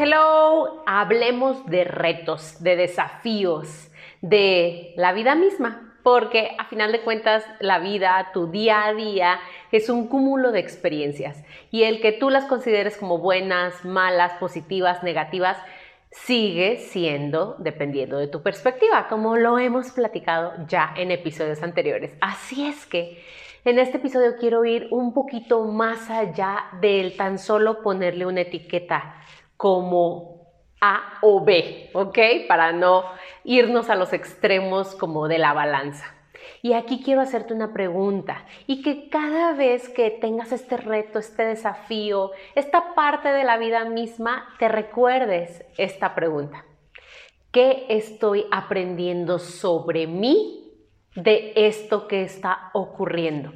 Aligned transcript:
Hello. 0.00 0.84
Hablemos 0.86 1.66
de 1.66 1.82
retos, 1.82 2.62
de 2.62 2.76
desafíos, 2.76 3.90
de 4.20 4.92
la 4.96 5.12
vida 5.12 5.34
misma 5.34 5.92
porque 6.04 6.54
a 6.56 6.66
final 6.66 6.92
de 6.92 7.00
cuentas 7.00 7.44
la 7.58 7.80
vida, 7.80 8.30
tu 8.32 8.48
día 8.48 8.84
a 8.84 8.94
día, 8.94 9.40
es 9.72 9.88
un 9.88 10.06
cúmulo 10.06 10.52
de 10.52 10.60
experiencias 10.60 11.42
y 11.72 11.82
el 11.82 12.00
que 12.00 12.12
tú 12.12 12.30
las 12.30 12.44
consideres 12.44 12.96
como 12.96 13.18
buenas, 13.18 13.84
malas, 13.84 14.34
positivas, 14.34 15.02
negativas, 15.02 15.58
sigue 16.12 16.76
siendo 16.76 17.56
dependiendo 17.58 18.18
de 18.18 18.28
tu 18.28 18.40
perspectiva, 18.40 19.08
como 19.08 19.36
lo 19.36 19.58
hemos 19.58 19.90
platicado 19.90 20.52
ya 20.68 20.94
en 20.96 21.10
episodios 21.10 21.60
anteriores. 21.64 22.14
Así 22.20 22.68
es 22.68 22.86
que 22.86 23.20
en 23.64 23.80
este 23.80 23.96
episodio 23.96 24.36
quiero 24.38 24.64
ir 24.64 24.86
un 24.92 25.12
poquito 25.12 25.64
más 25.64 26.08
allá 26.08 26.66
del 26.80 27.16
tan 27.16 27.40
solo 27.40 27.82
ponerle 27.82 28.24
una 28.24 28.42
etiqueta 28.42 29.16
como 29.58 30.38
a 30.80 31.18
o 31.20 31.44
B, 31.44 31.90
¿ok? 31.92 32.18
Para 32.48 32.72
no 32.72 33.04
irnos 33.44 33.90
a 33.90 33.96
los 33.96 34.14
extremos 34.14 34.94
como 34.94 35.28
de 35.28 35.36
la 35.36 35.52
balanza. 35.52 36.14
Y 36.62 36.72
aquí 36.72 37.02
quiero 37.02 37.20
hacerte 37.20 37.52
una 37.52 37.72
pregunta 37.72 38.44
y 38.66 38.82
que 38.82 39.08
cada 39.10 39.52
vez 39.52 39.88
que 39.88 40.10
tengas 40.10 40.52
este 40.52 40.76
reto, 40.76 41.18
este 41.18 41.44
desafío, 41.44 42.30
esta 42.54 42.94
parte 42.94 43.28
de 43.28 43.44
la 43.44 43.58
vida 43.58 43.84
misma, 43.84 44.48
te 44.58 44.68
recuerdes 44.68 45.64
esta 45.76 46.14
pregunta. 46.14 46.64
¿Qué 47.50 47.86
estoy 47.88 48.46
aprendiendo 48.50 49.38
sobre 49.38 50.06
mí 50.06 50.72
de 51.14 51.52
esto 51.56 52.06
que 52.06 52.22
está 52.22 52.70
ocurriendo? 52.72 53.52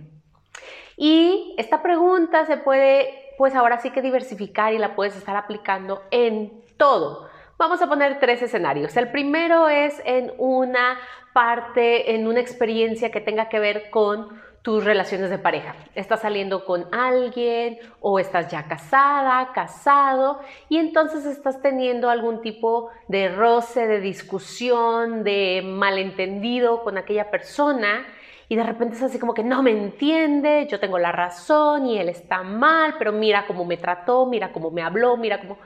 Y 0.96 1.54
esta 1.58 1.82
pregunta 1.82 2.46
se 2.46 2.56
puede, 2.56 3.21
pues 3.36 3.54
ahora 3.54 3.78
sí 3.78 3.90
que 3.90 4.02
diversificar 4.02 4.72
y 4.72 4.78
la 4.78 4.94
puedes 4.94 5.16
estar 5.16 5.36
aplicando 5.36 6.02
en 6.10 6.52
todo. 6.76 7.28
Vamos 7.58 7.80
a 7.80 7.88
poner 7.88 8.18
tres 8.18 8.42
escenarios. 8.42 8.96
El 8.96 9.10
primero 9.10 9.68
es 9.68 10.00
en 10.04 10.32
una 10.38 10.98
parte, 11.32 12.14
en 12.14 12.26
una 12.26 12.40
experiencia 12.40 13.10
que 13.10 13.20
tenga 13.20 13.48
que 13.48 13.60
ver 13.60 13.90
con 13.90 14.40
tus 14.62 14.84
relaciones 14.84 15.28
de 15.28 15.38
pareja. 15.38 15.74
Estás 15.94 16.20
saliendo 16.20 16.64
con 16.64 16.86
alguien 16.92 17.78
o 18.00 18.18
estás 18.18 18.48
ya 18.48 18.68
casada, 18.68 19.52
casado 19.52 20.40
y 20.68 20.78
entonces 20.78 21.26
estás 21.26 21.60
teniendo 21.60 22.10
algún 22.10 22.40
tipo 22.40 22.90
de 23.08 23.28
roce, 23.28 23.86
de 23.88 24.00
discusión, 24.00 25.24
de 25.24 25.62
malentendido 25.64 26.84
con 26.84 26.96
aquella 26.96 27.30
persona 27.30 28.06
y 28.52 28.54
de 28.54 28.64
repente 28.64 28.96
es 28.96 29.02
así 29.02 29.18
como 29.18 29.32
que 29.32 29.42
no 29.42 29.62
me 29.62 29.70
entiende, 29.70 30.66
yo 30.70 30.78
tengo 30.78 30.98
la 30.98 31.10
razón 31.10 31.86
y 31.86 31.96
él 31.96 32.10
está 32.10 32.42
mal, 32.42 32.96
pero 32.98 33.10
mira 33.10 33.46
cómo 33.46 33.64
me 33.64 33.78
trató, 33.78 34.26
mira 34.26 34.52
cómo 34.52 34.70
me 34.70 34.82
habló, 34.82 35.16
mira 35.16 35.40
cómo, 35.40 35.56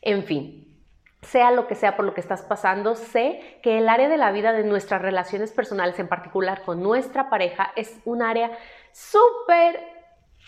en 0.00 0.22
fin, 0.22 0.64
sea 1.22 1.50
lo 1.50 1.66
que 1.66 1.74
sea 1.74 1.96
por 1.96 2.04
lo 2.04 2.14
que 2.14 2.20
estás 2.20 2.42
pasando, 2.42 2.94
sé 2.94 3.58
que 3.64 3.78
el 3.78 3.88
área 3.88 4.08
de 4.08 4.16
la 4.16 4.30
vida 4.30 4.52
de 4.52 4.62
nuestras 4.62 5.02
relaciones 5.02 5.50
personales, 5.50 5.98
en 5.98 6.06
particular 6.06 6.62
con 6.62 6.84
nuestra 6.84 7.28
pareja, 7.30 7.72
es 7.74 7.98
un 8.04 8.22
área 8.22 8.56
súper 8.92 9.80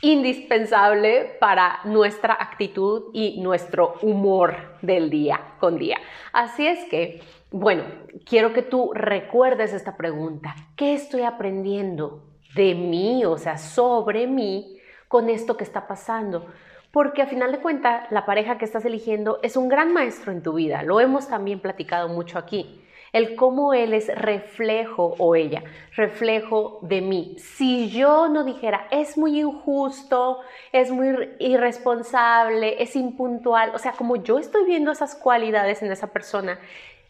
indispensable 0.00 1.36
para 1.40 1.80
nuestra 1.82 2.34
actitud 2.34 3.10
y 3.12 3.40
nuestro 3.40 3.96
humor 4.02 4.76
del 4.82 5.10
día 5.10 5.40
con 5.58 5.78
día. 5.78 5.98
Así 6.32 6.64
es 6.64 6.84
que, 6.84 7.22
bueno, 7.50 7.84
quiero 8.24 8.52
que 8.52 8.62
tú 8.62 8.92
recuerdes 8.94 9.72
esta 9.72 9.96
pregunta. 9.96 10.54
¿Qué 10.76 10.94
estoy 10.94 11.22
aprendiendo 11.22 12.24
de 12.54 12.74
mí, 12.74 13.24
o 13.24 13.38
sea, 13.38 13.58
sobre 13.58 14.26
mí, 14.26 14.78
con 15.08 15.30
esto 15.30 15.56
que 15.56 15.64
está 15.64 15.86
pasando? 15.86 16.46
porque 16.92 17.22
a 17.22 17.26
final 17.26 17.52
de 17.52 17.60
cuentas 17.60 18.10
la 18.10 18.26
pareja 18.26 18.58
que 18.58 18.64
estás 18.64 18.84
eligiendo 18.84 19.40
es 19.42 19.56
un 19.56 19.68
gran 19.68 19.92
maestro 19.92 20.32
en 20.32 20.42
tu 20.42 20.54
vida. 20.54 20.82
Lo 20.82 21.00
hemos 21.00 21.28
también 21.28 21.60
platicado 21.60 22.08
mucho 22.08 22.38
aquí. 22.38 22.82
El 23.12 23.36
cómo 23.36 23.72
él 23.72 23.94
es 23.94 24.08
reflejo 24.14 25.14
o 25.18 25.34
ella, 25.34 25.62
reflejo 25.96 26.78
de 26.82 27.00
mí. 27.00 27.36
Si 27.38 27.88
yo 27.88 28.28
no 28.28 28.44
dijera, 28.44 28.86
es 28.90 29.16
muy 29.16 29.40
injusto, 29.40 30.40
es 30.72 30.90
muy 30.90 31.30
irresponsable, 31.38 32.82
es 32.82 32.96
impuntual, 32.96 33.74
o 33.74 33.78
sea, 33.78 33.92
como 33.92 34.16
yo 34.16 34.38
estoy 34.38 34.66
viendo 34.66 34.92
esas 34.92 35.14
cualidades 35.14 35.82
en 35.82 35.90
esa 35.90 36.08
persona, 36.08 36.58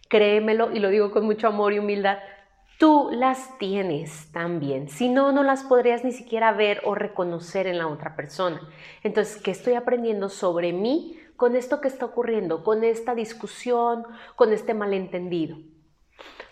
créemelo 0.09 0.73
y 0.73 0.79
lo 0.79 0.89
digo 0.89 1.11
con 1.11 1.25
mucho 1.25 1.49
amor 1.49 1.73
y 1.73 1.79
humildad, 1.79 2.19
tú 2.79 3.11
las 3.13 3.59
tienes 3.59 4.31
también. 4.33 4.89
Si 4.89 5.09
no, 5.09 5.33
no 5.33 5.43
las 5.43 5.65
podrías 5.65 6.05
ni 6.05 6.13
siquiera 6.13 6.53
ver 6.53 6.81
o 6.85 6.95
reconocer 6.95 7.67
en 7.67 7.79
la 7.79 7.89
otra 7.89 8.17
persona. 8.17 8.61
Entonces, 9.03 9.43
¿qué 9.43 9.51
estoy 9.51 9.75
aprendiendo 9.75 10.29
sobre 10.29 10.73
mí 10.73 11.19
con 11.37 11.57
esto 11.57 11.81
que 11.81 11.89
está 11.89 12.07
ocurriendo, 12.07 12.65
con 12.65 12.85
esta 12.85 13.15
discusión, 13.15 14.05
con 14.37 14.53
este 14.53 14.75
malentendido? 14.75 15.57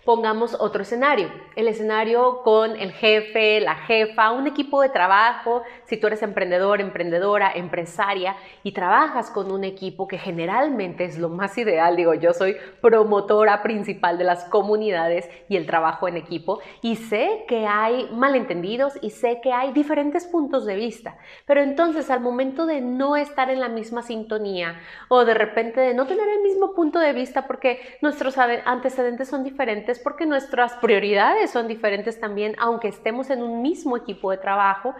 Pongamos 0.06 0.56
otro 0.60 0.82
escenario, 0.82 1.32
el 1.56 1.66
escenario 1.66 2.42
con 2.44 2.76
el 2.76 2.92
jefe, 2.92 3.60
la 3.60 3.74
jefa, 3.74 4.30
un 4.30 4.46
equipo 4.46 4.80
de 4.80 4.88
trabajo, 4.88 5.64
si 5.86 5.96
tú 5.96 6.06
eres 6.06 6.22
emprendedor, 6.22 6.80
emprendedora, 6.80 7.50
empresaria 7.52 8.36
y 8.62 8.70
trabajas 8.70 9.32
con 9.32 9.50
un 9.50 9.64
equipo 9.64 10.06
que 10.06 10.16
generalmente 10.16 11.04
es 11.04 11.18
lo 11.18 11.28
más 11.28 11.58
ideal, 11.58 11.96
digo, 11.96 12.14
yo 12.14 12.32
soy 12.32 12.56
promotora 12.80 13.64
principal 13.64 14.16
de 14.16 14.22
las 14.22 14.44
comunidades 14.44 15.28
y 15.48 15.56
el 15.56 15.66
trabajo 15.66 16.06
en 16.06 16.16
equipo 16.16 16.60
y 16.82 16.94
sé 16.94 17.44
que 17.48 17.66
hay 17.66 18.08
malentendidos 18.12 18.92
y 19.02 19.10
sé 19.10 19.40
que 19.42 19.52
hay 19.52 19.72
diferentes 19.72 20.24
puntos 20.24 20.66
de 20.66 20.76
vista, 20.76 21.18
pero 21.46 21.62
entonces 21.62 22.10
al 22.10 22.20
momento 22.20 22.64
de 22.66 22.80
no 22.80 23.16
estar 23.16 23.50
en 23.50 23.58
la 23.58 23.68
misma 23.68 24.02
sintonía 24.02 24.78
o 25.08 25.24
de 25.24 25.34
repente 25.34 25.80
de 25.80 25.94
no 25.94 26.06
tener 26.06 26.28
el 26.28 26.42
mismo 26.42 26.74
punto 26.74 27.00
de 27.00 27.12
vista 27.12 27.48
porque 27.48 27.80
nuestros 28.02 28.38
antecedentes 28.38 29.28
son 29.28 29.42
diferentes, 29.42 29.95
porque 29.98 30.26
nuestras 30.26 30.74
prioridades 30.74 31.50
son 31.50 31.68
diferentes 31.68 32.20
también, 32.20 32.54
aunque 32.58 32.88
estemos 32.88 33.30
en 33.30 33.42
un 33.42 33.62
mismo 33.62 33.96
equipo 33.96 34.30
de 34.30 34.38
trabajo. 34.38 34.94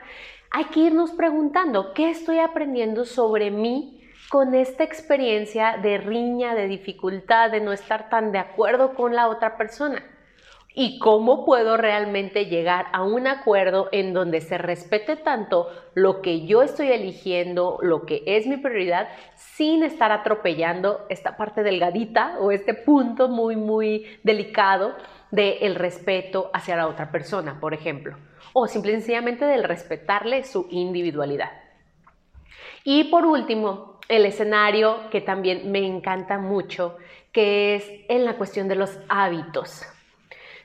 Hay 0.51 0.65
que 0.67 0.81
irnos 0.81 1.11
preguntando, 1.13 1.93
¿qué 1.95 2.11
estoy 2.11 2.39
aprendiendo 2.39 3.05
sobre 3.05 3.51
mí 3.51 4.03
con 4.31 4.55
esta 4.55 4.85
experiencia 4.85 5.77
de 5.77 5.99
riña, 5.99 6.55
de 6.55 6.69
dificultad, 6.69 7.51
de 7.51 7.61
no 7.61 7.73
estar 7.73 8.09
tan 8.09 8.33
de 8.33 8.39
acuerdo 8.39 8.95
con 8.95 9.15
la 9.15 9.29
otra 9.29 9.57
persona? 9.57 10.03
Y 10.79 10.99
cómo 10.99 11.47
puedo 11.47 11.79
realmente 11.79 12.45
llegar 12.45 12.89
a 12.93 13.03
un 13.03 13.27
acuerdo 13.27 13.89
en 13.93 14.13
donde 14.13 14.43
se 14.43 14.59
respete 14.59 15.17
tanto 15.17 15.71
lo 15.95 16.21
que 16.21 16.45
yo 16.45 16.61
estoy 16.61 16.93
eligiendo, 16.93 17.79
lo 17.81 18.05
que 18.05 18.23
es 18.27 18.47
mi 18.47 18.59
prioridad, 18.59 19.09
sin 19.37 19.83
estar 19.83 20.13
atropellando 20.13 21.07
esta 21.09 21.39
parte 21.39 21.63
delgadita 21.63 22.37
o 22.41 22.51
este 22.51 22.75
punto 22.75 23.29
muy, 23.29 23.57
muy 23.57 24.19
delicado 24.23 24.95
del 25.31 25.77
respeto 25.77 26.51
hacia 26.53 26.77
la 26.77 26.89
otra 26.89 27.11
persona, 27.11 27.59
por 27.59 27.73
ejemplo, 27.73 28.15
o 28.53 28.67
simplemente 28.67 29.47
del 29.47 29.65
respetarle 29.65 30.45
su 30.45 30.67
individualidad. 30.71 31.53
Y 32.85 33.05
por 33.05 33.25
último, 33.25 33.99
el 34.11 34.27
escenario 34.27 35.09
que 35.11 35.23
también 35.23 35.73
me 35.73 35.87
encanta 35.87 36.37
mucho, 36.37 36.99
que 37.33 37.77
es 37.77 37.91
en 38.11 38.27
la 38.27 38.37
cuestión 38.37 38.69
de 38.69 38.77
los 38.77 38.99
hábitos 39.09 39.87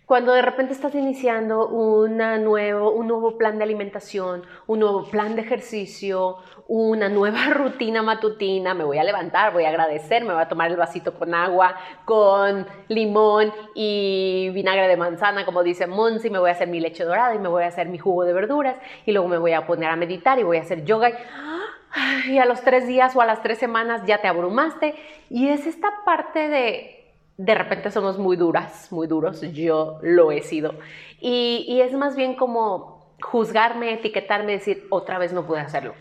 cuando 0.05 0.33
de 0.33 0.41
repente 0.41 0.73
estás 0.73 0.93
iniciando 0.93 1.69
nuevo, 2.09 2.91
un 2.91 3.07
nuevo 3.07 3.37
plan 3.37 3.57
de 3.57 3.63
alimentación, 3.63 4.43
un 4.67 4.79
nuevo 4.79 5.05
plan 5.09 5.35
de 5.35 5.41
ejercicio, 5.41 6.37
una 6.67 7.07
nueva 7.07 7.49
rutina 7.53 8.01
matutina, 8.01 8.73
me 8.73 8.83
voy 8.83 8.97
a 8.97 9.03
levantar, 9.03 9.53
voy 9.53 9.63
a 9.63 9.69
agradecer, 9.69 10.25
me 10.25 10.33
voy 10.33 10.41
a 10.41 10.49
tomar 10.49 10.69
el 10.69 10.77
vasito 10.77 11.13
con 11.13 11.33
agua, 11.33 11.75
con 12.05 12.67
limón 12.89 13.53
y 13.73 14.49
vinagre 14.53 14.87
de 14.87 14.97
manzana, 14.97 15.45
como 15.45 15.63
dice 15.63 15.87
Monsi, 15.87 16.29
me 16.29 16.39
voy 16.39 16.49
a 16.49 16.53
hacer 16.53 16.67
mi 16.67 16.79
leche 16.79 17.05
dorada 17.05 17.33
y 17.33 17.39
me 17.39 17.47
voy 17.47 17.63
a 17.63 17.67
hacer 17.67 17.87
mi 17.87 17.97
jugo 17.97 18.25
de 18.25 18.33
verduras 18.33 18.75
y 19.05 19.13
luego 19.13 19.27
me 19.29 19.37
voy 19.37 19.53
a 19.53 19.65
poner 19.65 19.89
a 19.89 19.95
meditar 19.95 20.39
y 20.39 20.43
voy 20.43 20.57
a 20.57 20.61
hacer 20.61 20.83
yoga. 20.83 21.09
Y, 21.09 22.31
y 22.31 22.37
a 22.37 22.45
los 22.45 22.61
tres 22.61 22.87
días 22.87 23.15
o 23.15 23.21
a 23.21 23.25
las 23.25 23.41
tres 23.41 23.57
semanas 23.59 24.01
ya 24.05 24.19
te 24.19 24.27
abrumaste. 24.27 24.95
Y 25.29 25.49
es 25.49 25.67
esta 25.67 25.89
parte 26.05 26.47
de 26.47 27.00
de 27.37 27.55
repente 27.55 27.91
somos 27.91 28.17
muy 28.17 28.37
duras, 28.37 28.91
muy 28.91 29.07
duros, 29.07 29.41
yo 29.53 29.99
lo 30.01 30.31
he 30.31 30.41
sido. 30.41 30.75
Y, 31.19 31.79
es 31.81 31.93
más 31.93 32.15
bien 32.15 32.35
como 32.35 33.15
juzgarme, 33.21 33.93
etiquetarme, 33.93 34.53
decir, 34.53 34.87
otra 34.89 35.17
vez 35.17 35.33
no 35.33 35.45
pude 35.45 35.59
hacerlo. 35.59 35.93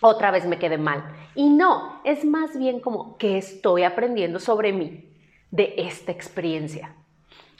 otra 0.00 0.30
vez 0.30 0.44
me 0.44 0.58
quedé 0.58 0.76
mal. 0.76 1.02
Y 1.34 1.48
no, 1.48 2.00
es 2.04 2.24
más 2.26 2.58
bien 2.58 2.80
como 2.80 3.16
que 3.16 3.38
estoy 3.38 3.84
aprendiendo 3.84 4.38
sobre 4.38 4.72
mí 4.72 5.10
de 5.50 5.74
esta 5.78 6.12
experiencia. 6.12 6.94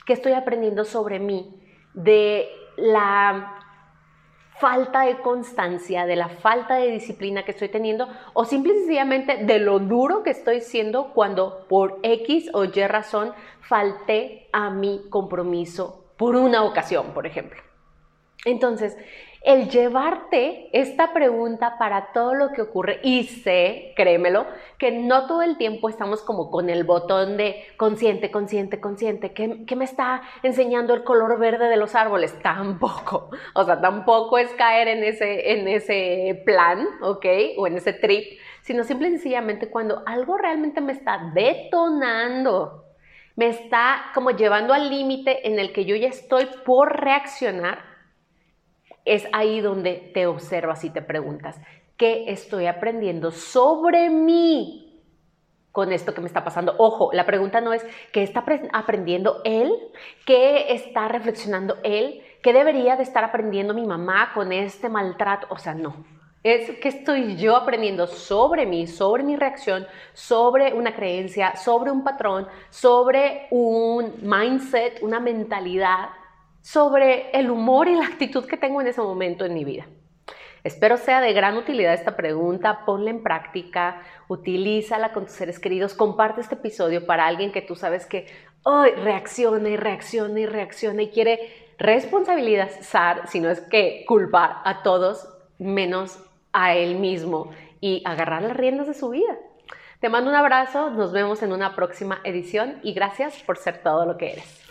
Que 0.05 0.13
estoy 0.13 0.33
aprendiendo 0.33 0.85
sobre 0.85 1.17
mí 1.17 1.59
de 1.95 2.47
la 2.77 3.54
falta 4.59 5.01
de 5.01 5.17
constancia, 5.17 6.05
de 6.05 6.15
la 6.15 6.29
falta 6.29 6.75
de 6.75 6.91
disciplina 6.91 7.43
que 7.43 7.51
estoy 7.51 7.69
teniendo 7.69 8.07
o 8.33 8.45
simple 8.45 8.73
y 8.73 8.77
sencillamente 8.77 9.37
de 9.37 9.59
lo 9.59 9.79
duro 9.79 10.23
que 10.23 10.29
estoy 10.29 10.61
siendo 10.61 11.13
cuando 11.13 11.65
por 11.67 11.99
X 12.03 12.49
o 12.53 12.63
Y 12.63 12.87
razón 12.87 13.33
falté 13.61 14.47
a 14.53 14.69
mi 14.69 15.01
compromiso 15.09 16.05
por 16.17 16.35
una 16.35 16.63
ocasión, 16.63 17.13
por 17.13 17.27
ejemplo. 17.27 17.61
Entonces, 18.45 18.95
el 19.45 19.69
llevarte 19.69 20.69
esta 20.73 21.13
pregunta 21.13 21.77
para 21.77 22.11
todo 22.13 22.33
lo 22.33 22.51
que 22.51 22.63
ocurre, 22.63 22.99
y 23.03 23.25
sé, 23.25 23.93
créemelo, 23.95 24.47
que 24.79 24.91
no 24.91 25.27
todo 25.27 25.43
el 25.43 25.57
tiempo 25.57 25.87
estamos 25.87 26.23
como 26.23 26.49
con 26.49 26.69
el 26.69 26.83
botón 26.83 27.37
de 27.37 27.63
consciente, 27.77 28.31
consciente, 28.31 28.81
consciente, 28.81 29.33
¿qué, 29.33 29.75
me 29.75 29.85
está 29.85 30.23
enseñando 30.41 30.95
el 30.95 31.03
color 31.03 31.37
verde 31.37 31.69
de 31.69 31.77
los 31.77 31.93
árboles? 31.93 32.37
Tampoco, 32.41 33.29
o 33.53 33.63
sea, 33.63 33.79
tampoco 33.79 34.39
es 34.39 34.49
caer 34.53 34.87
en 34.87 35.03
ese, 35.03 35.51
en 35.51 35.67
ese 35.67 36.41
plan, 36.43 36.87
¿ok? 37.01 37.25
O 37.57 37.67
en 37.67 37.77
ese 37.77 37.93
trip, 37.93 38.39
sino 38.63 38.83
simple 38.83 39.09
y 39.09 39.11
sencillamente 39.11 39.69
cuando 39.69 40.01
algo 40.07 40.39
realmente 40.39 40.81
me 40.81 40.93
está 40.93 41.31
detonando, 41.35 42.85
me 43.35 43.49
está 43.49 44.05
como 44.15 44.31
llevando 44.31 44.73
al 44.73 44.89
límite 44.89 45.47
en 45.47 45.59
el 45.59 45.71
que 45.71 45.85
yo 45.85 45.95
ya 45.95 46.07
estoy 46.07 46.47
por 46.65 46.99
reaccionar, 46.99 47.94
es 49.05 49.27
ahí 49.31 49.61
donde 49.61 50.11
te 50.13 50.27
observas 50.27 50.83
y 50.83 50.89
te 50.89 51.01
preguntas, 51.01 51.59
¿qué 51.95 52.25
estoy 52.27 52.65
aprendiendo 52.65 53.31
sobre 53.31 54.09
mí 54.09 55.03
con 55.71 55.91
esto 55.91 56.13
que 56.13 56.21
me 56.21 56.27
está 56.27 56.43
pasando? 56.43 56.75
Ojo, 56.79 57.11
la 57.13 57.25
pregunta 57.25 57.61
no 57.61 57.71
es 57.71 57.85
qué 58.11 58.23
está 58.23 58.43
aprendiendo 58.73 59.41
él, 59.45 59.71
qué 60.25 60.73
está 60.73 61.07
reflexionando 61.07 61.77
él, 61.83 62.21
qué 62.41 62.51
debería 62.51 62.95
de 62.95 63.03
estar 63.03 63.23
aprendiendo 63.23 63.73
mi 63.73 63.85
mamá 63.85 64.31
con 64.33 64.51
este 64.51 64.89
maltrato, 64.89 65.47
o 65.49 65.57
sea, 65.57 65.75
no. 65.75 66.03
Es 66.43 66.69
qué 66.79 66.89
estoy 66.89 67.37
yo 67.37 67.55
aprendiendo 67.55 68.05
sobre 68.05 68.67
mí, 68.67 68.85
sobre 68.85 69.23
mi 69.23 69.35
reacción, 69.35 69.87
sobre 70.13 70.73
una 70.73 70.95
creencia, 70.95 71.55
sobre 71.55 71.89
un 71.89 72.03
patrón, 72.03 72.47
sobre 72.69 73.47
un 73.49 74.13
mindset, 74.21 75.01
una 75.01 75.19
mentalidad 75.19 76.09
sobre 76.65 77.29
el 77.29 77.51
humor 77.51 77.87
y 77.87 77.95
la 77.95 78.07
actitud 78.07 78.43
que 78.47 78.57
tengo 78.57 78.81
en 78.81 78.87
ese 78.87 78.99
momento 78.99 79.45
en 79.45 79.53
mi 79.53 79.63
vida. 79.63 79.85
Espero 80.63 80.97
sea 80.97 81.21
de 81.21 81.31
gran 81.31 81.57
utilidad 81.57 81.93
esta 81.93 82.15
pregunta, 82.15 82.85
ponla 82.87 83.11
en 83.11 83.21
práctica, 83.21 84.01
utilízala 84.29 85.13
con 85.13 85.25
tus 85.25 85.35
seres 85.35 85.59
queridos, 85.59 85.93
comparte 85.93 86.41
este 86.41 86.55
episodio 86.55 87.05
para 87.05 87.27
alguien 87.27 87.51
que 87.51 87.61
tú 87.61 87.75
sabes 87.75 88.07
que 88.07 88.25
hoy 88.63 88.89
reacciona 88.93 89.69
y 89.69 89.77
reacciona 89.77 90.39
y 90.39 90.47
reacciona 90.47 91.03
y 91.03 91.11
quiere 91.11 91.39
responsabilizar, 91.77 93.27
si 93.27 93.41
no 93.41 93.51
es 93.51 93.61
que 93.61 94.03
culpar 94.07 94.63
a 94.63 94.81
todos 94.81 95.29
menos 95.59 96.19
a 96.51 96.73
él 96.73 96.95
mismo 96.95 97.51
y 97.79 98.01
agarrar 98.05 98.41
las 98.41 98.57
riendas 98.57 98.87
de 98.87 98.95
su 98.95 99.11
vida. 99.11 99.37
Te 99.99 100.09
mando 100.09 100.31
un 100.31 100.35
abrazo, 100.35 100.89
nos 100.89 101.11
vemos 101.11 101.43
en 101.43 101.53
una 101.53 101.75
próxima 101.75 102.21
edición 102.23 102.79
y 102.81 102.93
gracias 102.93 103.43
por 103.43 103.57
ser 103.59 103.83
todo 103.83 104.07
lo 104.07 104.17
que 104.17 104.31
eres. 104.31 104.65